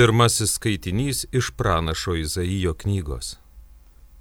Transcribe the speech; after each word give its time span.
Pirmasis 0.00 0.52
skaitinys 0.54 1.26
iš 1.32 1.50
pranašo 1.56 2.14
Izaijo 2.14 2.72
knygos. 2.74 3.34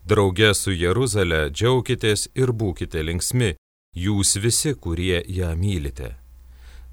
Drauge 0.06 0.50
su 0.54 0.74
Jeruzalė 0.76 1.40
džiaukitės 1.56 2.26
ir 2.36 2.52
būkite 2.52 3.00
linksmi, 3.08 3.54
jūs 4.06 4.34
visi, 4.44 4.74
kurie 4.76 5.22
ją 5.38 5.54
mylite. 5.62 6.10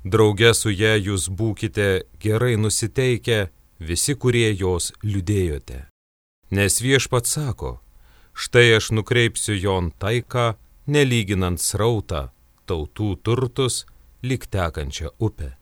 Drauge 0.05 0.55
su 0.55 0.71
ją 0.71 0.95
jūs 1.09 1.27
būkite 1.41 1.89
gerai 2.23 2.55
nusiteikę, 2.63 3.41
visi, 3.91 4.15
kurie 4.15 4.55
jos 4.55 4.93
liūdėjote. 5.03 5.83
Nes 6.55 6.79
viešpat 6.87 7.27
sako, 7.27 7.75
štai 8.39 8.67
aš 8.79 8.95
nukreipsiu 8.95 9.59
jon 9.67 9.91
taiką, 9.99 10.53
nelyginant 10.87 11.59
srautą, 11.59 12.29
tautų 12.71 13.15
turtus, 13.19 13.83
lik 14.23 14.47
tekančią 14.47 15.17
upę 15.19 15.57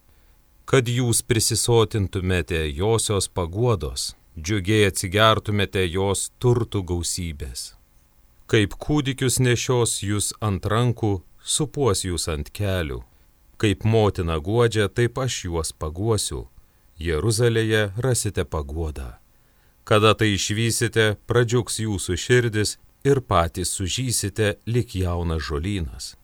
kad 0.65 0.89
jūs 0.89 1.23
prisisotintumėte 1.29 2.65
josios 2.73 3.29
paguodos, 3.29 4.15
džiugiai 4.41 4.89
atsigertumėte 4.89 5.85
jos 5.87 6.31
turtų 6.41 6.83
gausybės. 6.91 7.75
Kaip 8.51 8.77
kūdikius 8.81 9.41
nešios 9.41 10.01
jūs 10.05 10.33
ant 10.45 10.67
rankų, 10.67 11.19
supuos 11.41 12.05
jūs 12.05 12.29
ant 12.29 12.51
kelių. 12.53 13.03
Kaip 13.61 13.85
motina 13.85 14.41
guodžia, 14.41 14.89
taip 14.89 15.19
aš 15.19 15.45
juos 15.47 15.73
paguosiu. 15.73 16.49
Jeruzalėje 16.99 17.93
rasite 17.97 18.45
paguodą. 18.45 19.15
Kada 19.85 20.15
tai 20.15 20.35
išvysite, 20.35 21.17
pradžiugs 21.29 21.81
jūsų 21.83 22.17
širdis 22.17 22.77
ir 23.05 23.21
patys 23.21 23.75
sužysite 23.77 24.55
lik 24.67 24.95
jaunas 24.97 25.45
žolynas. 25.45 26.15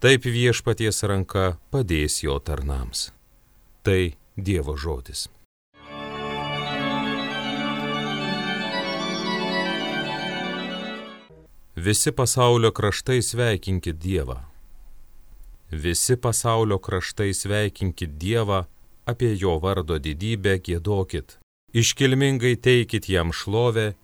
Taip 0.00 0.24
viešpaties 0.24 1.02
ranka 1.06 1.58
padės 1.70 2.22
jo 2.24 2.38
tarnams. 2.40 3.10
Tai 3.82 4.12
Dievo 4.36 4.76
žodis. 4.76 5.28
Visi 11.76 12.12
pasaulio 12.12 12.70
kraštai 12.72 13.22
sveikinkit 13.22 13.96
Dievą. 13.96 14.36
Visi 15.70 16.16
pasaulio 16.16 16.78
kraštai 16.78 17.32
sveikinkit 17.34 18.18
Dievą, 18.20 18.64
apie 19.06 19.32
jo 19.40 19.56
vardo 19.62 19.96
didybę 19.96 20.58
gėdokit. 20.60 21.38
Iškilmingai 21.72 22.56
teikit 22.60 23.08
jam 23.08 23.32
šlovę, 23.32 23.94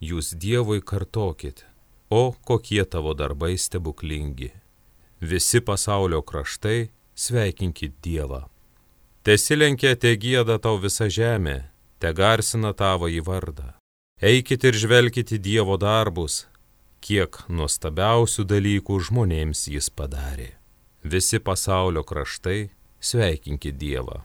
jūs 0.00 0.32
Dievui 0.32 0.80
kartokit. 0.80 1.66
O 2.08 2.32
kokie 2.32 2.84
tavo 2.84 3.12
darbai 3.12 3.58
stebuklingi. 3.58 4.52
Visi 5.20 5.60
pasaulio 5.60 6.22
kraštai 6.22 6.88
sveikinkit 7.14 8.00
Dievą. 8.00 8.46
Tesilenkia 9.26 9.96
te 9.98 10.12
gėda 10.22 10.54
tau 10.62 10.76
visa 10.78 11.08
žemė, 11.10 11.56
te 11.98 12.12
garsina 12.14 12.70
tavo 12.78 13.08
į 13.10 13.24
vardą. 13.26 13.72
Eikit 14.22 14.62
ir 14.68 14.76
žvelkite 14.78 15.40
Dievo 15.42 15.74
darbus, 15.82 16.44
kiek 17.02 17.40
nuostabiausių 17.50 18.44
dalykų 18.46 19.00
žmonėms 19.08 19.64
jis 19.72 19.88
padarė. 19.90 20.52
Visi 21.02 21.40
pasaulio 21.42 22.04
kraštai 22.06 22.68
sveikinkit 23.02 23.74
Dievą. 23.80 24.20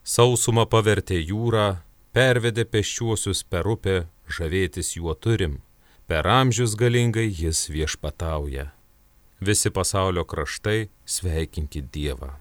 Sausumą 0.00 0.64
pavertė 0.64 1.18
jūrą, 1.20 1.82
pervedė 2.16 2.64
pėsčiuosius 2.64 3.44
per 3.44 3.68
upę, 3.68 4.06
žavėtis 4.32 4.94
juo 4.96 5.12
turim, 5.12 5.58
per 6.08 6.24
amžius 6.24 6.72
galingai 6.80 7.28
jis 7.28 7.66
viešpatauja. 7.68 8.70
Visi 9.44 9.68
pasaulio 9.68 10.24
kraštai 10.24 10.88
sveikinkit 11.04 11.92
Dievą. 11.92 12.32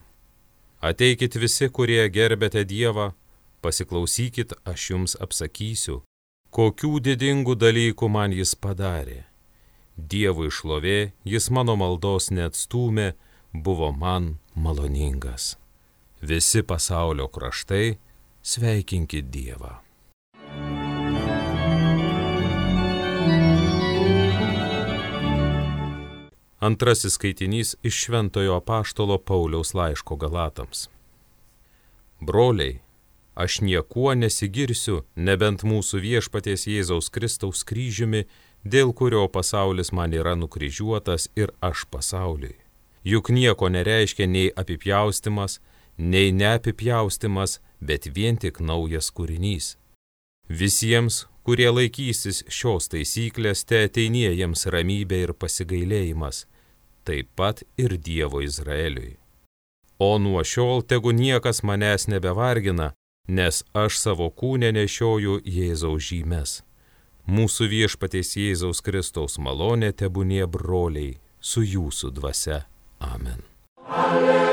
Ateikit 0.82 1.36
visi, 1.38 1.70
kurie 1.70 2.02
gerbėte 2.10 2.64
Dievą, 2.66 3.12
pasiklausykit, 3.62 4.56
aš 4.66 4.86
jums 4.92 5.14
apsakysiu, 5.22 6.00
kokių 6.50 6.98
didingų 7.06 7.54
dalykų 7.56 8.10
man 8.10 8.34
jis 8.34 8.56
padarė. 8.58 9.22
Dievui 9.96 10.50
šlovė, 10.50 11.12
jis 11.24 11.52
mano 11.54 11.76
maldos 11.78 12.32
neatstumė, 12.34 13.12
buvo 13.54 13.92
man 13.94 14.40
maloningas. 14.56 15.56
Visi 16.22 16.66
pasaulio 16.66 17.30
kraštai 17.30 17.98
sveikinkit 18.42 19.30
Dievą. 19.30 19.78
Antrasis 26.62 27.14
skaitinys 27.14 27.76
iš 27.84 27.96
Šventojo 28.04 28.54
apaštalo 28.56 29.18
Pauliaus 29.18 29.74
laiško 29.74 30.16
Galatams. 30.16 30.90
Broliai, 32.20 32.80
aš 33.36 33.62
niekuo 33.62 34.14
nesigirsiu, 34.14 35.00
nebent 35.16 35.64
mūsų 35.66 36.02
viešpaties 36.04 36.68
Jėzaus 36.70 37.10
Kristaus 37.10 37.64
kryžiumi, 37.66 38.28
dėl 38.64 38.94
kurio 38.94 39.24
pasaulis 39.28 39.90
man 39.92 40.14
yra 40.14 40.36
nukryžiuotas 40.38 41.32
ir 41.36 41.50
aš 41.62 41.88
pasauliui. 41.90 42.54
Juk 43.04 43.34
nieko 43.34 43.70
nereiškia 43.74 44.30
nei 44.30 44.54
apipjaustimas, 44.54 45.58
nei 45.98 46.30
neapipjaustimas, 46.30 47.58
bet 47.82 48.06
vien 48.14 48.38
tik 48.38 48.62
naujas 48.62 49.10
kūrinys. 49.10 49.80
Visiems, 50.46 51.26
kurie 51.42 51.74
laikysis 51.74 52.44
šios 52.54 52.94
taisyklės, 52.94 53.66
te 53.66 53.82
ateinie 53.90 54.30
jiems 54.30 54.70
ramybė 54.70 55.24
ir 55.26 55.34
pasigailėjimas, 55.34 56.46
taip 57.08 57.30
pat 57.36 57.64
ir 57.78 57.98
Dievo 57.98 58.42
Izraeliui. 58.42 59.18
O 60.00 60.18
nuo 60.18 60.44
šiol 60.44 60.82
tegu 60.82 61.12
niekas 61.14 61.62
manęs 61.64 62.08
nebevargina, 62.10 62.92
nes 63.28 63.64
aš 63.74 64.00
savo 64.02 64.30
kūnę 64.30 64.72
nešioju 64.74 65.42
Jėzaus 65.46 66.08
žymes. 66.10 66.62
Mūsų 67.30 67.70
viešpaties 67.70 68.36
Jėzaus 68.36 68.82
Kristaus 68.82 69.38
malonė 69.38 69.94
tebūnie 69.94 70.48
broliai 70.50 71.20
su 71.40 71.62
jūsų 71.62 72.16
dvasia. 72.18 72.64
Amen. 73.00 73.46
Alleluja. 73.88 74.51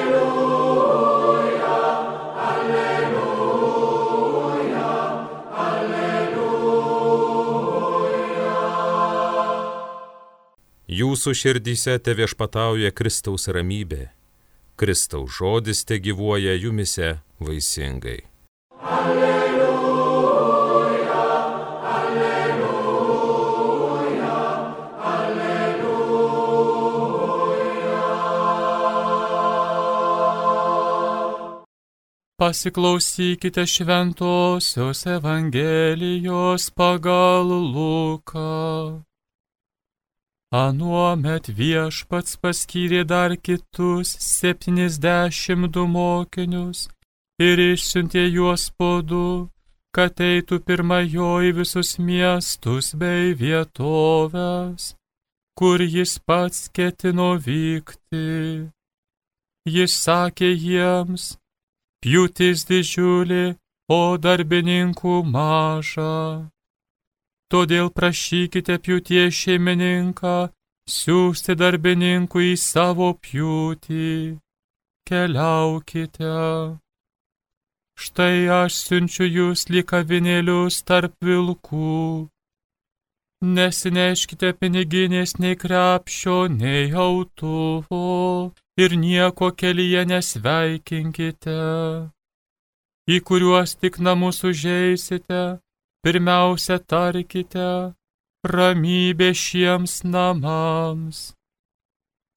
Jūsų 10.89 11.35
širdyse 11.37 11.99
te 12.01 12.15
viešpatauja 12.17 12.89
Kristaus 12.97 13.45
ramybė, 13.53 14.09
Kristaus 14.81 15.37
žodis 15.37 15.85
te 15.85 15.99
gyvuoja 16.01 16.55
jumise 16.57 17.21
vaisingai. 17.45 18.25
Alleluja, 18.81 20.33
alleluja, 21.93 22.81
alleluja. 25.13 25.99
Pasiklausykite 32.41 33.67
šventosios 33.69 35.05
Evangelijos 35.19 36.73
pagal 36.73 37.45
Luką. 37.77 39.05
Anuomet 40.49 41.51
viešpats 41.53 42.39
paskyrė 42.41 43.03
dar 43.05 43.35
kitus 43.37 44.15
septynisdešimt 44.25 45.69
du 45.75 45.85
mokinius 45.85 46.87
ir 47.37 47.61
išsiuntė 47.61 48.25
juos 48.33 48.71
po 48.73 49.03
du, 49.05 49.51
kad 49.93 50.17
eitų 50.25 50.61
pirmajo 50.65 51.43
į 51.45 51.53
visus 51.61 51.99
miestus 52.01 52.95
bei 52.97 53.37
vietovės, 53.37 54.95
kur 55.53 55.85
jis 55.85 56.17
pats 56.25 56.69
ketino 56.73 57.35
vykti. 57.37 58.73
Jis 59.69 60.01
sakė 60.01 60.49
jiems, 60.49 61.35
pjūtis 62.01 62.65
didžiulė, 62.65 63.59
o 63.93 64.17
darbininkų 64.17 65.25
maža. 65.29 66.49
Todėl 67.49 67.89
prašykite 67.97 68.77
pjūtie 68.85 69.29
šeimininką 69.33 70.37
siūsti 70.89 71.57
darbininkų 71.61 72.45
į 72.51 72.57
savo 72.61 73.13
pjūtį. 73.25 74.11
Keliaukite. 75.09 76.35
Štai 77.99 78.49
aš 78.63 78.75
siunčiu 78.87 79.27
jūs 79.27 79.65
lyg 79.73 79.95
avinėlius 79.97 80.83
tarp 80.89 81.17
vilkų. 81.25 82.29
Nesineškite 83.57 84.53
piniginės 84.61 85.37
nei 85.39 85.57
krepšio, 85.57 86.37
nei 86.53 86.91
autuvo 86.93 88.53
ir 88.83 88.97
nieko 88.99 89.51
kelyje 89.61 90.05
nesveikinkite. 90.13 91.59
Į 93.09 93.19
kuriuos 93.29 93.75
tik 93.81 94.01
namus 94.05 94.43
užeisite, 94.45 95.43
pirmiausia 96.05 96.79
tarkite, 96.79 97.95
ramybė 98.45 99.33
šiems 99.35 100.03
namams. 100.05 101.33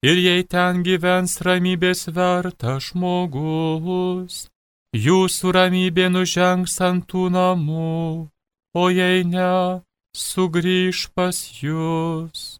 Ir 0.02 0.18
jei 0.18 0.42
ten 0.42 0.82
gyvens 0.82 1.38
ramybės 1.46 2.08
vertas 2.10 2.90
žmogus, 2.90 4.48
jūsų 4.92 5.52
ramybė 5.54 6.08
nužengs 6.10 6.74
ant 6.82 7.06
tų 7.06 7.28
namų, 7.30 8.26
o 8.74 8.84
jei 8.90 9.22
ne, 9.22 9.82
sugrįž 10.10 11.06
pas 11.14 11.38
jūs. 11.62 12.58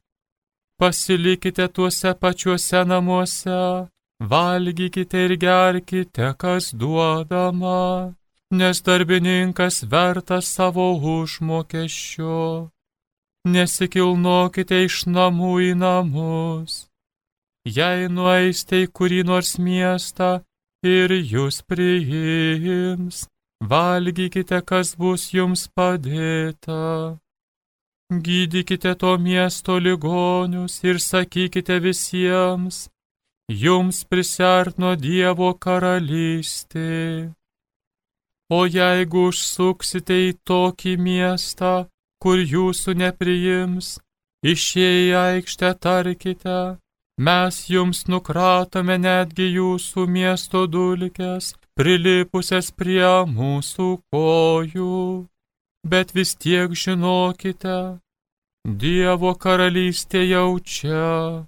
Pasilikite 0.78 1.66
tuose 1.68 2.14
pačiuose 2.14 2.84
namuose, 2.86 3.90
valgykite 4.22 5.26
ir 5.26 5.36
gerkite, 5.36 6.30
kas 6.38 6.70
duodama, 6.74 8.14
nes 8.52 8.82
darbininkas 8.86 9.82
vertas 9.92 10.52
savo 10.56 10.92
užmokesčio 11.16 12.70
nesikilnokite 13.44 14.84
iš 14.86 15.02
namų 15.10 15.52
į 15.70 15.72
namus. 15.78 16.86
Jei 17.66 18.08
nueiste 18.10 18.82
į 18.84 18.88
kurį 18.96 19.22
nors 19.26 19.56
miestą 19.58 20.42
ir 20.86 21.14
jūs 21.14 21.62
priims, 21.66 23.26
valgykite, 23.62 24.62
kas 24.66 24.94
bus 24.98 25.30
jums 25.34 25.68
padėta. 25.74 27.18
Gydykite 28.12 28.94
to 28.98 29.16
miesto 29.18 29.78
ligonius 29.78 30.82
ir 30.84 30.98
sakykite 31.00 31.78
visiems, 31.80 32.88
jums 33.48 34.02
prisartino 34.04 34.96
Dievo 34.98 35.54
karalystė. 35.54 37.32
O 38.52 38.64
jeigu 38.68 39.28
užsuksite 39.30 40.16
į 40.28 40.30
tokį 40.48 40.92
miestą, 41.06 41.72
kur 42.22 42.40
jūsų 42.54 42.94
nepriims, 43.02 43.86
išėję 44.52 44.98
į 45.04 45.12
aikštę 45.20 45.70
tarkite, 45.84 46.58
mes 47.28 47.60
jums 47.74 48.02
nukratome 48.12 48.96
netgi 49.04 49.46
jūsų 49.54 50.04
miesto 50.16 50.66
dulkes, 50.74 51.52
prilipusias 51.78 52.68
prie 52.82 53.12
mūsų 53.36 53.88
kojų. 54.12 54.98
Bet 55.92 56.12
vis 56.18 56.34
tiek 56.44 56.74
žinokite, 56.82 57.78
Dievo 58.82 59.32
karalystė 59.44 60.20
jau 60.28 60.60
čia. 60.72 61.46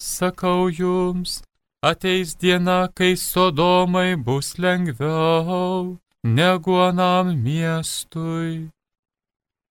Sakau 0.00 0.70
jums, 0.72 1.42
ateis 1.84 2.32
diena, 2.40 2.78
kai 2.96 3.12
Sodomai 3.24 4.14
bus 4.16 4.54
lengviau 4.56 5.98
negu 6.24 6.74
anam 6.88 7.34
miestui. 7.34 8.68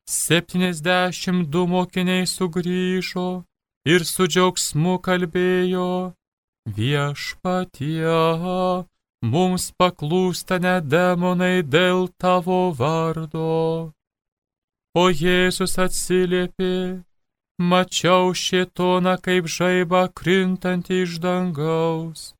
Septyniasdešimt 0.09 1.49
du 1.53 1.67
mokiniai 1.67 2.25
sugrįžo 2.25 3.43
ir 3.85 4.05
su 4.11 4.25
džiaugsmu 4.25 4.95
kalbėjo, 5.05 6.13
viešpatie, 6.77 8.15
mums 9.21 9.69
paklūsta 9.77 10.57
net 10.65 10.89
demonai 10.89 11.61
dėl 11.61 12.09
tavo 12.17 12.73
vardo. 12.79 13.93
O 14.97 15.03
Jėzus 15.13 15.77
atsiliepė, 15.77 17.03
mačiau 17.61 18.33
šitoną 18.33 19.15
kaip 19.21 19.45
žaibą 19.45 20.07
krintantį 20.19 21.03
iš 21.05 21.19
dangaus. 21.21 22.33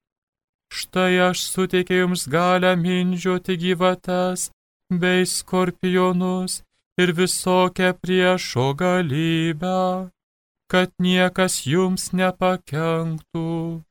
Štai 0.70 1.16
aš 1.30 1.40
suteikiau 1.52 2.00
jums 2.06 2.24
galę 2.30 2.76
mindžioti 2.78 3.56
gyvates 3.58 4.42
bei 5.02 5.26
skorpionus 5.26 6.54
ir 7.02 7.10
visokią 7.20 7.90
priešo 8.02 8.68
galybę, 8.82 10.10
kad 10.72 10.90
niekas 11.02 11.66
jums 11.66 12.04
nepakenktų. 12.14 13.82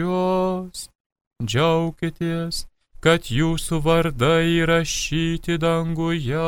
Džiaukitės, 1.43 2.55
kad 3.03 3.21
jūsų 3.27 3.75
vardai 3.83 4.63
įrašyti 4.63 5.57
danguje. 5.59 6.47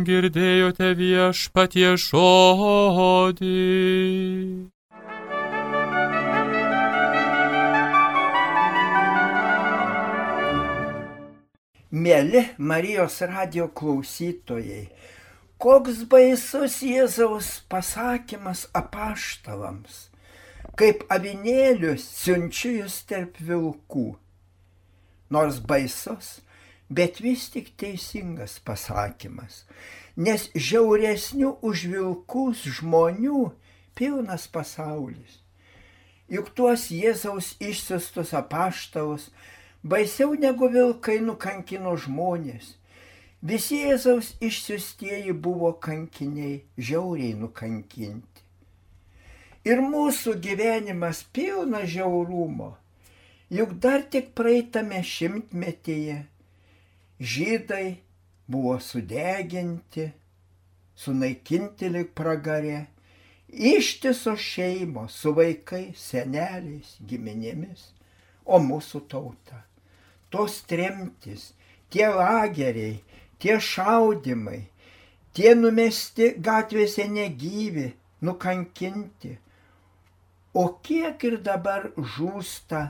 Girdėjote 0.00 0.94
viešpatie 0.96 1.90
žodį. 2.00 3.48
Mėly 11.92 12.42
Marijos 12.56 13.18
radio 13.20 13.66
klausytojai, 13.68 14.86
koks 15.60 16.06
baisus 16.08 16.78
Jėzaus 16.80 17.50
pasakymas 17.68 18.62
apaštalams, 18.72 20.06
kaip 20.72 21.04
avinėlius 21.12 22.08
siunčiu 22.22 22.78
jūs 22.78 22.96
tarp 23.12 23.36
vilkų. 23.36 24.06
Nors 25.28 25.60
baisus, 25.60 26.38
bet 26.98 27.20
vis 27.24 27.48
tik 27.52 27.72
teisingas 27.80 28.58
pasakymas, 28.66 29.62
nes 30.16 30.48
žiauresnių 30.52 31.54
už 31.64 31.86
vilkus 31.92 32.66
žmonių 32.78 33.46
pilnas 33.96 34.48
pasaulis. 34.52 35.40
Juk 36.32 36.52
tuos 36.56 36.86
Jėzaus 36.92 37.54
išsiustus 37.60 38.32
apaštalus 38.36 39.28
baisiau 39.82 40.36
negu 40.38 40.68
vilkai 40.72 41.18
nukankino 41.20 41.92
žmonės. 42.04 42.76
Visi 43.42 43.82
Jėzaus 43.82 44.36
išsiustieji 44.40 45.34
buvo 45.34 45.72
kankiniai, 45.82 46.62
žiauriai 46.78 47.34
nukankinti. 47.34 48.44
Ir 49.66 49.82
mūsų 49.82 50.36
gyvenimas 50.42 51.24
pilna 51.34 51.82
žiaurumo, 51.86 52.72
juk 53.50 53.74
dar 53.82 54.02
tik 54.10 54.32
praeitame 54.38 55.02
šimtmetyje 55.06 56.16
žydai 57.22 57.88
buvo 58.50 58.76
sudeginti, 58.82 60.10
sunaikinti 60.98 61.90
lik 61.94 62.14
pragarė, 62.18 62.86
ištisos 63.72 64.40
šeimos 64.42 65.18
su 65.22 65.34
vaikais, 65.36 65.98
seneliais, 66.12 66.96
giminėmis, 67.06 67.90
o 68.44 68.58
mūsų 68.62 69.06
tauta 69.12 69.62
tos 70.32 70.62
tremtis, 70.64 71.52
tie 71.92 72.08
lageriai, 72.08 73.02
tie 73.38 73.58
šaudimai, 73.60 74.62
tie 75.36 75.52
numesti 75.58 76.32
gatvėse 76.46 77.06
negyvi, 77.12 77.90
nukankinti. 78.24 79.36
O 80.56 80.64
kiek 80.84 81.22
ir 81.28 81.38
dabar 81.44 81.90
žūsta 82.16 82.88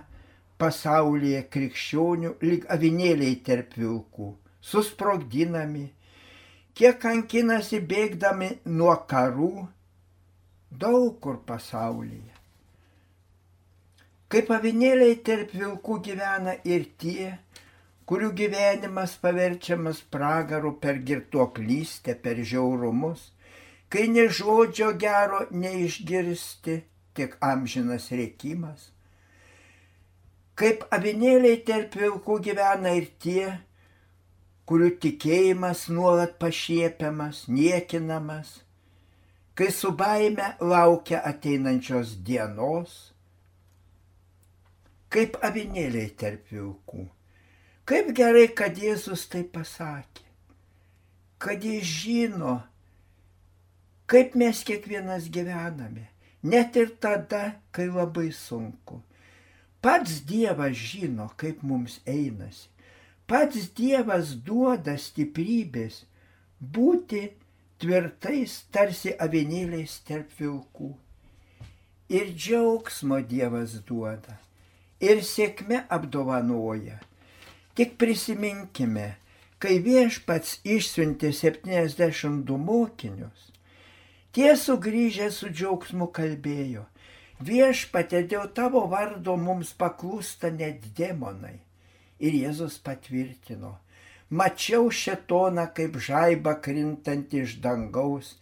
pasaulyje 0.63 1.43
krikščionių 1.53 2.37
lyg 2.47 2.67
avinėliai 2.77 3.37
tarp 3.47 3.75
vilkų, 3.83 4.29
susprogdinami, 4.73 5.87
kiek 6.79 7.01
kankinasi 7.03 7.83
bėgdami 7.93 8.51
nuo 8.79 8.95
karų, 9.11 9.55
daug 10.85 11.19
kur 11.25 11.41
pasaulyje. 11.49 12.31
Kaip 14.33 14.53
avinėliai 14.57 15.19
tarp 15.27 15.51
vilkų 15.53 15.99
gyvena 16.07 16.55
ir 16.65 16.87
tie, 17.03 17.35
kurių 18.09 18.31
gyvenimas 18.39 19.19
paverčiamas 19.21 20.01
pragaru 20.15 20.73
per 20.81 21.03
girtuoklystę, 21.11 22.15
per 22.23 22.41
žiaurumus, 22.41 23.27
kai 23.93 24.07
ne 24.09 24.25
žodžio 24.39 24.95
gero 25.03 25.43
neišgirsti, 25.53 26.79
tik 27.13 27.37
amžinas 27.45 28.09
rėkimas. 28.09 28.89
Kaip 30.59 30.85
avinėliai 30.93 31.63
tarp 31.67 31.95
vilkų 31.97 32.39
gyvena 32.49 32.93
ir 32.99 33.07
tie, 33.23 33.47
kurių 34.69 34.91
tikėjimas 35.03 35.87
nuolat 35.93 36.37
pašiepiamas, 36.43 37.47
niekinamas, 37.49 38.61
kai 39.57 39.71
su 39.73 39.91
baime 39.97 40.53
laukia 40.61 41.23
ateinančios 41.29 42.15
dienos, 42.27 43.13
kaip 45.13 45.37
avinėliai 45.45 46.13
tarp 46.17 46.53
vilkų. 46.53 47.07
Kaip 47.89 48.13
gerai, 48.17 48.47
kad 48.55 48.79
Jėzus 48.79 49.27
tai 49.29 49.43
pasakė, 49.43 50.25
kad 51.43 51.65
jis 51.67 51.89
žino, 52.05 52.61
kaip 54.07 54.37
mes 54.39 54.61
kiekvienas 54.69 55.27
gyvename, 55.35 56.07
net 56.47 56.79
ir 56.79 56.95
tada, 57.03 57.59
kai 57.75 57.89
labai 57.91 58.31
sunku. 58.37 59.01
Pats 59.83 60.21
Dievas 60.27 60.77
žino, 60.79 61.27
kaip 61.37 61.63
mums 61.67 61.99
einasi. 62.07 62.69
Pats 63.27 63.69
Dievas 63.75 64.35
duoda 64.47 64.95
stiprybės 64.95 66.05
būti 66.77 67.23
tvirtais 67.83 68.61
tarsi 68.75 69.15
avinėliais 69.27 69.99
tarp 70.07 70.31
vilkų. 70.39 70.93
Ir 72.15 72.31
džiaugsmo 72.37 73.19
Dievas 73.27 73.79
duoda 73.89 74.39
ir 75.03 75.25
sėkme 75.27 75.83
apdovanoja. 75.91 77.01
Tik 77.75 77.97
prisiminkime, 77.99 79.09
kai 79.59 79.81
viešpats 79.83 80.61
išsiuntė 80.63 81.33
72 81.35 82.59
mokinius, 82.69 83.53
Tie 84.33 84.55
sugrįžę 84.57 85.27
su 85.29 85.51
džiaugsmu 85.53 86.07
kalbėjo, 86.17 86.87
viešpatė 87.49 88.23
dėl 88.31 88.49
tavo 88.57 88.87
vardo 88.93 89.37
mums 89.37 89.73
paklūsta 89.79 90.51
net 90.55 90.85
demonai. 90.99 91.59
Ir 92.23 92.37
Jėzus 92.39 92.79
patvirtino, 92.87 93.77
mačiau 94.31 94.91
šetoną 94.95 95.67
kaip 95.77 95.99
žaibą 96.07 96.55
krintantį 96.65 97.43
iš 97.47 97.57
dangaus, 97.65 98.37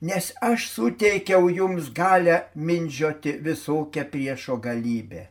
nes 0.00 0.32
aš 0.48 0.68
suteikiau 0.72 1.50
jums 1.52 1.90
galę 1.92 2.38
mindžioti 2.54 3.36
visokią 3.48 4.06
priešo 4.12 4.56
galybę. 4.68 5.26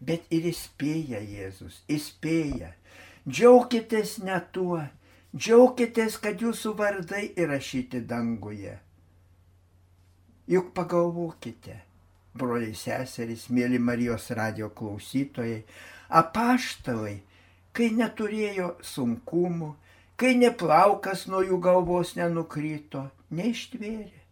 Bet 0.00 0.26
ir 0.30 0.50
įspėja 0.52 1.22
Jėzus, 1.24 1.80
įspėja, 1.88 2.72
džiaukitės 3.28 4.18
ne 4.26 4.40
tuo, 4.52 4.82
džiaukitės, 5.36 6.18
kad 6.22 6.42
jūsų 6.42 6.74
vardai 6.78 7.24
įrašyti 7.36 8.02
danguje. 8.10 8.76
Juk 10.46 10.70
pagalvokite, 10.76 11.80
broliai 12.38 12.74
seserys, 12.78 13.48
mėly 13.50 13.80
Marijos 13.82 14.28
radio 14.38 14.68
klausytojai, 14.70 15.64
apaštalai, 16.20 17.16
kai 17.74 17.88
neturėjo 17.96 18.76
sunkumų, 18.86 19.72
kai 20.14 20.36
neplaukas 20.38 21.26
nuo 21.26 21.42
jų 21.42 21.58
galvos 21.64 22.14
nenukryto, 22.18 23.08
neištvėrė. 23.34 24.22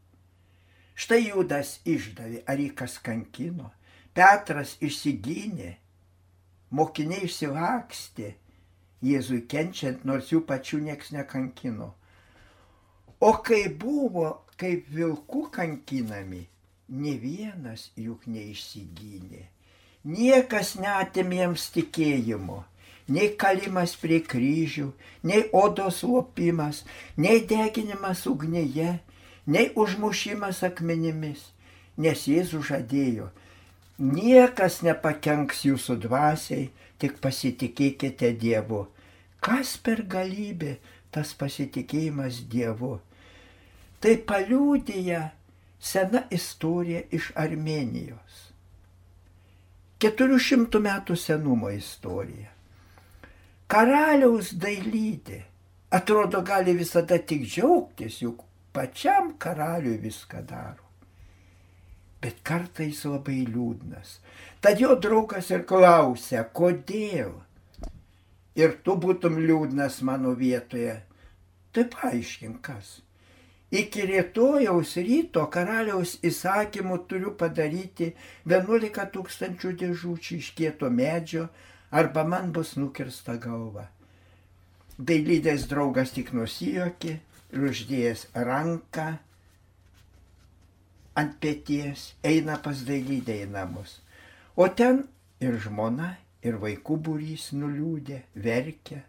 Štai 0.94 1.21
Judas 1.25 1.80
išdavė, 1.83 2.44
ar 2.47 2.62
jį 2.62 2.71
kas 2.78 3.00
kankino, 3.02 3.73
Petras 4.14 4.76
išsigynė, 4.78 5.73
mokiniai 6.71 7.26
išsilakstė, 7.26 8.37
Jėzui 9.04 9.42
kenčiant, 9.50 10.06
nors 10.09 10.30
jų 10.33 10.44
pačių 10.49 10.78
nieks 10.87 11.11
nekankino. 11.12 11.90
O 13.21 13.33
kai 13.44 13.68
buvo 13.68 14.30
kaip 14.61 14.87
vilkų 14.94 15.49
kankinami, 15.54 16.44
ne 16.88 17.14
vienas 17.18 17.88
juk 17.97 18.26
neišsigynė. 18.30 19.49
Niekas 20.04 20.75
neatėmė 20.76 21.40
jiems 21.40 21.71
tikėjimo, 21.75 22.59
nei 23.09 23.30
kalimas 23.40 23.94
prie 23.97 24.21
kryžių, 24.21 24.90
nei 25.25 25.47
odos 25.52 26.02
lopimas, 26.04 26.83
nei 27.16 27.40
deginimas 27.49 28.26
ugnyje, 28.28 28.99
nei 29.47 29.71
užmušimas 29.73 30.61
akmenimis, 30.68 31.47
nes 31.97 32.26
Jėzus 32.28 32.68
žadėjo, 32.68 33.30
niekas 33.99 34.83
nepakenks 34.85 35.64
jūsų 35.64 35.99
dvasiai, 36.04 36.68
tik 36.99 37.16
pasitikėkite 37.25 38.35
Dievu. 38.40 38.85
Kas 39.44 39.76
per 39.76 40.04
galybė 40.09 40.78
tas 41.14 41.33
pasitikėjimas 41.38 42.42
Dievu? 42.50 42.97
Tai 44.02 44.14
paliūdėja 44.28 45.21
sena 45.78 46.25
istorija 46.35 47.04
iš 47.14 47.30
Armenijos. 47.40 48.40
400 50.04 50.80
metų 50.85 51.16
senumo 51.16 51.71
istorija. 51.73 52.50
Karaliaus 53.71 54.52
dailydė 54.61 55.40
atrodo 55.94 56.42
gali 56.44 56.75
visada 56.76 57.18
tik 57.18 57.47
džiaugtis, 57.47 58.18
juk 58.25 58.42
pačiam 58.75 59.33
karaliui 59.38 59.97
viską 60.02 60.42
daro. 60.49 60.83
Bet 62.21 62.40
kartais 62.42 63.04
labai 63.04 63.44
liūdnas. 63.47 64.18
Tad 64.61 64.80
jo 64.80 64.97
draugas 65.00 65.50
ir 65.52 65.64
klausia, 65.68 66.44
kodėl? 66.44 67.35
Ir 68.55 68.79
tu 68.87 68.95
būtum 69.01 69.41
liūdnas 69.43 70.01
mano 70.07 70.35
vietoje. 70.39 71.01
Tai 71.75 71.85
paaiškink 71.91 72.61
kas. 72.63 73.01
Iki 73.75 74.05
rytojaus 74.07 74.93
ryto 75.03 75.43
karaliaus 75.51 76.19
įsakymų 76.23 77.01
turiu 77.11 77.33
padaryti 77.39 78.13
11 78.47 79.09
tūkstančių 79.17 79.73
dėžučių 79.81 80.39
iš 80.39 80.51
kieto 80.55 80.91
medžio 80.91 81.49
arba 81.91 82.23
man 82.23 82.53
bus 82.55 82.77
nukirsta 82.79 83.35
galva. 83.43 83.89
Dailydės 84.99 85.67
draugas 85.67 86.15
tik 86.15 86.31
nusijokė 86.37 87.17
ir 87.55 87.67
uždėjęs 87.71 88.29
ranką 88.47 89.09
ant 91.19 91.35
pėties 91.43 92.13
eina 92.27 92.61
pas 92.63 92.85
dailydę 92.87 93.41
į 93.43 93.51
namus. 93.51 93.99
O 94.55 94.69
ten 94.71 95.03
ir 95.43 95.59
žmona, 95.63 96.15
ir 96.45 96.61
vaikų 96.61 96.99
būrys 97.09 97.49
nuliūdė, 97.57 98.21
verkia. 98.37 99.01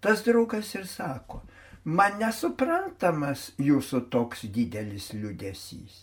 Tas 0.00 0.24
draugas 0.24 0.74
ir 0.76 0.88
sako, 0.88 1.42
man 1.84 2.18
nesuprantamas 2.20 3.52
jūsų 3.60 4.02
toks 4.12 4.44
didelis 4.52 5.12
liūdėsys. 5.14 6.02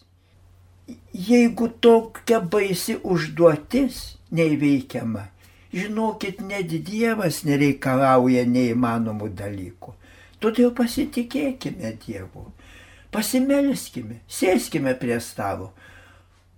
Jeigu 1.14 1.70
tokia 1.82 2.40
baisi 2.42 2.98
užduotis 3.04 4.00
neįveikiama, 4.34 5.28
žinokit, 5.74 6.42
net 6.44 6.74
Dievas 6.88 7.44
nereikalauja 7.48 8.44
neįmanomų 8.50 9.30
dalykų. 9.38 9.94
Todėl 10.42 10.74
pasitikėkime 10.76 11.94
Dievu, 12.02 12.48
pasimelskime, 13.14 14.24
sėskime 14.26 14.96
prie 14.98 15.20
stalo. 15.22 15.70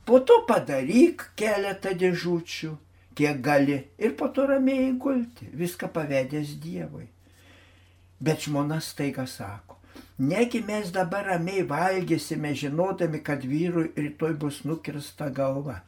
Po 0.08 0.20
to 0.24 0.40
padaryk 0.48 1.30
keletą 1.40 1.92
dėžučių, 2.00 2.72
kiek 3.16 3.42
gali, 3.44 3.78
ir 3.98 4.16
po 4.18 4.28
to 4.34 4.48
ramiai 4.48 4.92
gulti, 5.00 5.50
viską 5.54 5.90
pavedęs 5.94 6.58
Dievui. 6.64 7.08
Bet 8.24 8.46
žmona 8.48 8.80
staiga 8.82 9.26
sako, 9.28 9.78
negi 10.18 10.62
mes 10.66 10.92
dabar 10.96 11.26
ramiai 11.34 11.66
valgysime, 11.68 12.54
žinodami, 12.56 13.24
kad 13.24 13.44
vyrui 13.44 13.92
rytoj 13.98 14.38
bus 14.40 14.64
nukirsta 14.64 15.30
galva 15.30 15.82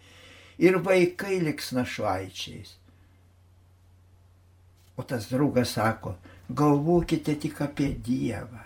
ir 0.58 0.80
vaikai 0.84 1.40
liks 1.44 1.72
našlaičiais. 1.76 2.76
O 4.96 5.04
tas 5.04 5.28
draugas 5.32 5.76
sako, 5.76 6.16
galvokite 6.50 7.36
tik 7.40 7.62
apie 7.62 7.94
Dievą. 8.00 8.64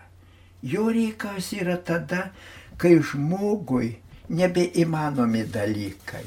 Jo 0.62 0.89
reikalas 0.92 1.54
yra 1.56 1.78
tada, 1.78 2.30
kai 2.78 3.00
žmogui 3.00 3.96
nebeįmanomi 4.30 5.46
dalykai. 5.50 6.25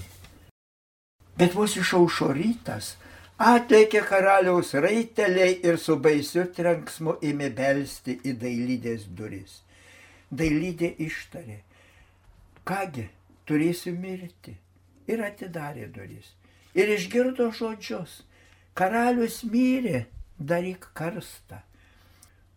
Bet 1.39 1.55
vos 1.57 1.77
išaušo 1.81 2.33
rytas, 2.37 2.97
Atlėkė 3.43 4.05
karaliaus 4.07 4.69
raiteliai 4.79 5.57
ir 5.67 5.79
su 5.85 5.97
baisiu 5.99 6.45
trenksmu 6.55 7.17
ėmė 7.27 7.49
belsti 7.57 8.15
į 8.23 8.35
dailydės 8.39 9.09
duris. 9.19 9.57
Dailydė 10.31 10.93
ištarė, 11.03 11.57
kągi, 12.62 13.09
turėsiu 13.49 13.97
mirti. 13.99 14.55
Ir 15.11 15.25
atidarė 15.27 15.89
duris. 15.91 16.29
Ir 16.79 16.93
išgirdo 16.95 17.49
žodžius, 17.51 18.23
karalius 18.79 19.43
mirė, 19.43 20.07
daryk 20.39 20.87
karstą. 20.95 21.65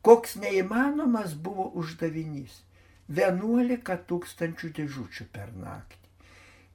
Koks 0.06 0.38
neįmanomas 0.38 1.34
buvo 1.34 1.72
uždavinys- 1.82 2.62
11 3.24 3.98
tūkstančių 4.12 4.70
dėžučių 4.78 5.32
per 5.34 5.50
naktį. 5.66 6.05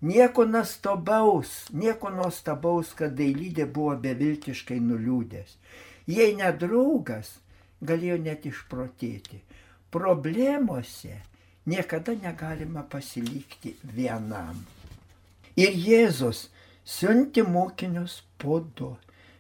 Nieko 0.00 0.46
nuostabaus, 0.48 1.68
nieko 1.76 2.08
nuostabaus, 2.10 2.94
kad 2.96 3.12
dailydė 3.18 3.66
buvo 3.68 3.98
beviltiškai 4.00 4.78
nuliūdęs. 4.80 5.56
Jei 6.08 6.32
nedraugas, 6.38 7.34
galėjo 7.84 8.16
net 8.24 8.46
išprotėti. 8.48 9.42
Problemose 9.92 11.18
niekada 11.68 12.14
negalima 12.16 12.86
pasilikti 12.88 13.74
vienam. 13.84 14.62
Ir 15.60 15.76
Jėzus 15.76 16.46
siunti 16.86 17.44
mokinius 17.44 18.22
po 18.40 18.60
du, 18.76 18.94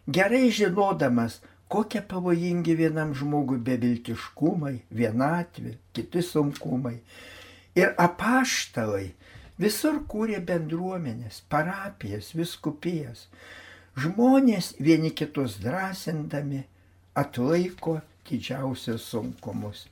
gerai 0.06 0.50
žinodamas, 0.52 1.38
kokie 1.70 2.02
pavojingi 2.04 2.74
vienam 2.76 3.14
žmogui 3.16 3.60
beviltiškumai, 3.64 4.74
vienatvė, 4.90 5.76
kiti 5.94 6.20
sunkumai. 6.26 6.98
Ir 7.78 7.94
apaštalai 7.96 9.12
Visur 9.60 9.98
kūrė 10.08 10.40
bendruomenės, 10.48 11.42
parapijas, 11.52 12.32
viskupijas. 12.36 13.26
Žmonės 14.00 14.74
vieni 14.80 15.10
kitus 15.12 15.58
drąsindami 15.60 16.62
atlaiko 17.18 17.98
didžiausius 18.28 19.10
sunkumus. 19.10 19.84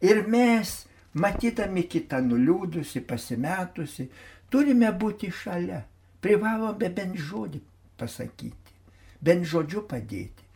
Ir 0.00 0.22
mes, 0.30 0.86
matydami 1.12 1.84
kitą 1.90 2.22
nuliūdusi, 2.24 3.02
pasimetusi, 3.04 4.08
turime 4.48 4.92
būti 4.96 5.28
šalia. 5.34 5.82
Privalome 6.20 6.88
bent 6.92 7.16
žodį 7.16 7.60
pasakyti, 8.00 8.74
bent 9.24 9.46
žodžiu 9.48 9.84
padėti. 9.88 10.48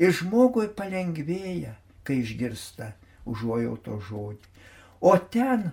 Ir 0.00 0.14
žmogui 0.16 0.70
palengvėja, 0.76 1.74
kai 2.04 2.22
išgirsta 2.22 2.94
užuojauto 3.28 3.98
žodį. 4.08 4.48
O 5.04 5.12
ten, 5.32 5.70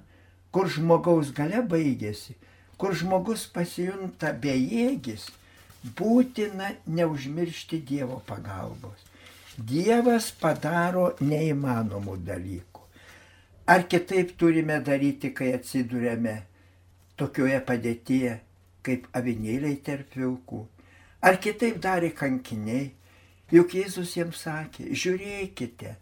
kur 0.52 0.70
žmogaus 0.72 1.34
gale 1.36 1.62
baigėsi, 1.74 2.36
kur 2.78 2.96
žmogus 2.96 3.46
pasijunta 3.54 4.32
bejėgis, 4.46 5.28
būtina 5.98 6.74
neužmiršti 6.88 7.82
Dievo 7.92 8.22
pagalbos. 8.28 9.06
Dievas 9.58 10.30
padaro 10.38 11.12
neįmanomų 11.22 12.18
dalykų. 12.26 12.84
Ar 13.68 13.88
kitaip 13.90 14.36
turime 14.40 14.78
daryti, 14.86 15.34
kai 15.34 15.50
atsidūrėme 15.58 16.36
tokioje 17.20 17.58
padėtyje, 17.68 18.38
kaip 18.86 19.08
avinėliai 19.18 19.80
tarp 19.84 20.14
vilkų? 20.16 20.62
Ar 21.26 21.40
kitaip 21.42 21.82
darė 21.84 22.14
kankiniai? 22.16 22.92
Juk 23.52 23.74
Jėzus 23.80 24.14
jiems 24.16 24.44
sakė, 24.44 24.90
žiūrėkite, 24.92 25.94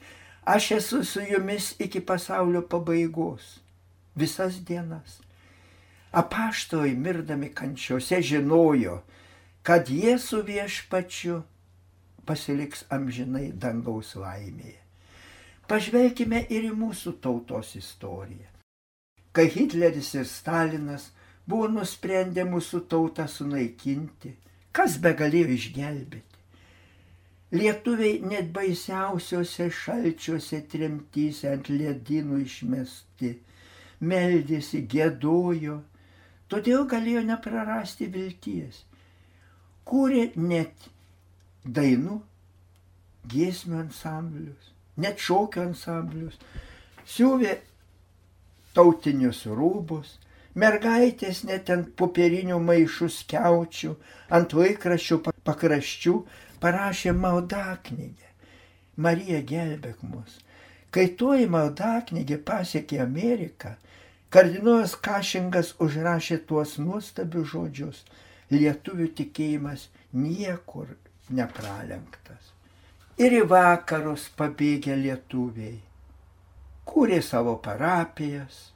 aš 0.49 0.71
esu 0.79 1.03
su 1.05 1.21
jumis 1.21 1.71
iki 1.79 2.01
pasaulio 2.01 2.63
pabaigos, 2.65 3.59
visas 4.15 4.61
dienas. 4.65 5.19
Apaštojai 6.11 6.95
mirdami 6.95 7.49
kančiose 7.53 8.21
žinojo, 8.21 9.01
kad 9.63 9.89
jie 9.89 10.17
su 10.19 10.41
viešpačiu 10.45 11.41
pasiliks 12.25 12.85
amžinai 12.89 13.51
dangaus 13.51 14.15
laimėje. 14.15 14.81
Pažvelkime 15.67 16.43
ir 16.53 16.67
į 16.69 16.73
mūsų 16.77 17.15
tautos 17.21 17.73
istoriją. 17.77 18.51
Kai 19.35 19.47
Hitleris 19.51 20.13
ir 20.15 20.27
Stalinas 20.29 21.09
buvo 21.49 21.67
nusprendę 21.73 22.45
mūsų 22.47 22.85
tautą 22.91 23.25
sunaikinti, 23.27 24.35
kas 24.71 24.99
be 25.01 25.11
galėjo 25.17 25.57
išgelbėti? 25.57 26.35
Lietuviai 27.55 28.21
net 28.25 28.51
baisiausiuose 28.53 29.67
šalčiuose 29.79 30.61
tremtyse 30.71 31.51
ant 31.51 31.69
ledynų 31.69 32.39
išmesti, 32.45 33.33
meldėsi, 33.99 34.81
gėdojo, 34.91 35.79
todėl 36.51 36.85
galėjo 36.89 37.23
neprarasti 37.25 38.07
vilties. 38.11 38.83
Kūrė 39.85 40.31
net 40.35 40.89
dainų, 41.65 42.19
giesmių 43.29 43.79
ansamblius, 43.85 44.71
net 44.97 45.21
šokio 45.21 45.65
ansamblius, 45.69 46.37
siūvė 47.05 47.57
tautinius 48.75 49.45
rūbus, 49.45 50.17
mergaitės 50.55 51.43
net 51.47 51.69
ant 51.73 51.91
popierinių 51.99 52.59
maišų 52.63 53.09
skiaučių, 53.19 53.93
ant 54.35 54.55
laikraščių 54.57 55.19
pakraščių 55.47 56.15
parašė 56.63 57.13
maldaknygę. 57.13 58.31
Marija 58.97 59.41
gelbėk 59.43 60.03
mus. 60.07 60.39
Kai 60.95 61.09
toji 61.19 61.47
maldaknygė 61.51 62.37
pasiekė 62.47 63.01
Ameriką, 63.03 63.73
kardinolas 64.31 64.95
Kašingas 65.07 65.73
užrašė 65.83 66.39
tuos 66.47 66.77
nuostabius 66.79 67.49
žodžius. 67.51 68.03
Lietuvių 68.53 69.09
tikėjimas 69.17 69.89
niekur 70.13 70.93
nepralenktas. 71.33 72.53
Ir 73.17 73.33
į 73.41 73.43
vakarus 73.49 74.29
pabėgę 74.37 74.95
lietuviai 75.01 75.81
kūrė 76.85 77.19
savo 77.25 77.57
parapijas. 77.65 78.71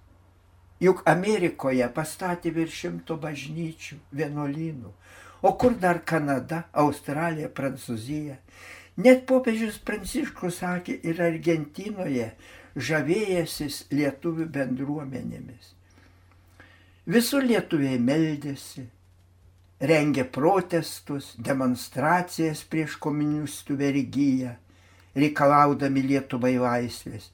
Juk 0.84 1.04
Amerikoje 1.12 1.88
pastatė 1.96 2.52
virš 2.56 2.76
šimto 2.84 3.18
bažnyčių, 3.20 4.00
vienuolynų. 4.16 4.92
O 5.44 5.52
kur 5.60 5.76
dar 5.80 6.02
Kanada, 6.08 6.66
Australija, 6.84 7.50
Prancūzija? 7.56 8.38
Net 9.00 9.26
popiežius 9.30 9.78
Pranciškus 9.88 10.60
sakė 10.60 10.98
ir 11.08 11.22
Argentinoje 11.24 12.32
žavėjęsis 12.76 13.86
lietuvių 13.96 14.48
bendruomenėmis. 14.56 15.74
Visur 17.10 17.46
lietuviai 17.48 17.98
meldėsi, 18.04 18.84
rengė 19.80 20.26
protestus, 20.28 21.32
demonstracijas 21.40 22.66
prieš 22.68 22.98
komunistų 23.02 23.80
vergyją, 23.80 24.52
reikalaudami 25.16 26.04
Lietuvai 26.12 26.58
laisvės. 26.60 27.32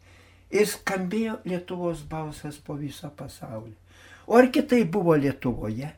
Ir 0.53 0.69
skambėjo 0.69 1.39
Lietuvos 1.49 2.05
balsas 2.07 2.61
po 2.61 2.77
visą 2.79 3.09
pasaulį. 3.09 3.73
O 4.29 4.37
ar 4.37 4.47
kitai 4.53 4.83
buvo 4.85 5.17
Lietuvoje? 5.17 5.89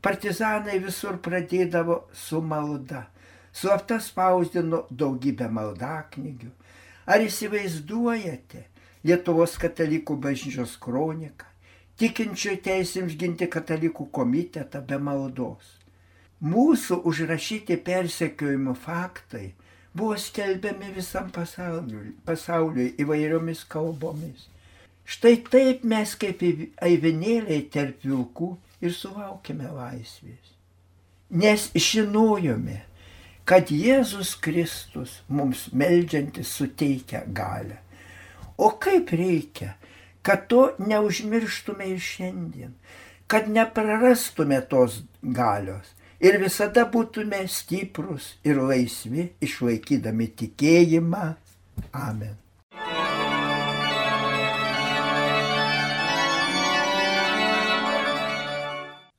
Partizanai 0.00 0.80
visur 0.80 1.20
pradėdavo 1.20 2.06
su 2.16 2.40
malda. 2.40 3.04
Slapta 3.52 3.98
spausdino 4.00 4.84
daugybę 4.90 5.48
maldaknygių. 5.50 6.50
Ar 7.10 7.24
įsivaizduojate 7.24 8.66
Lietuvos 9.04 9.56
katalikų 9.58 10.18
bažnyčios 10.20 10.76
kroniką, 10.78 11.46
tikinčių 11.98 12.58
teisėms 12.66 13.16
ginti 13.18 13.48
katalikų 13.50 14.10
komitetą 14.12 14.82
be 14.86 14.98
maldos? 15.00 15.80
Mūsų 16.40 17.02
užrašyti 17.08 17.76
persekiojimo 17.84 18.76
faktai 18.76 19.50
buvo 19.92 20.16
skelbiami 20.16 20.92
visam 20.94 21.28
pasauliui, 21.32 22.14
pasauliui 22.24 22.94
įvairiomis 23.02 23.64
kalbomis. 23.68 24.46
Štai 25.04 25.40
taip 25.50 25.82
mes 25.84 26.14
kaip 26.14 26.44
aivinėliai 26.86 27.64
tarp 27.72 28.04
vilkų 28.06 28.52
ir 28.84 28.94
sulaukime 28.94 29.68
laisvės. 29.74 30.54
Nes 31.30 31.66
žinojome, 31.74 32.78
kad 33.50 33.66
Jėzus 33.74 34.36
Kristus 34.38 35.16
mums 35.26 35.64
melžiantis 35.74 36.52
suteikia 36.54 37.24
galę. 37.34 37.80
O 38.54 38.68
kaip 38.78 39.08
reikia, 39.10 39.72
kad 40.22 40.44
to 40.46 40.68
neužmirštume 40.78 41.88
ir 41.90 41.98
šiandien, 41.98 42.76
kad 43.26 43.48
neprarastume 43.50 44.60
tos 44.70 45.00
galios, 45.22 45.88
ir 46.22 46.38
visada 46.38 46.84
būtume 46.92 47.40
stiprus 47.50 48.36
ir 48.46 48.60
laisvi, 48.62 49.32
išlaikydami 49.42 50.28
tikėjimą. 50.42 51.24
Amen. 51.90 52.36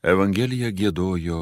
Evangeliją 0.07 0.71
gėdojo 0.71 1.41